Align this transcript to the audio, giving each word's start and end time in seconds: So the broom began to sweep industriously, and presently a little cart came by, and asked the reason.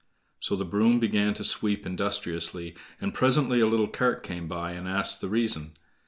So 0.39 0.55
the 0.55 0.65
broom 0.65 0.99
began 0.99 1.35
to 1.35 1.43
sweep 1.43 1.85
industriously, 1.85 2.73
and 2.99 3.13
presently 3.13 3.59
a 3.59 3.67
little 3.67 3.87
cart 3.87 4.23
came 4.23 4.47
by, 4.47 4.71
and 4.71 4.87
asked 4.87 5.21
the 5.21 5.29
reason. 5.29 5.77